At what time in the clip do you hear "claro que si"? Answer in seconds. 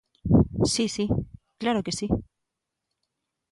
1.61-2.07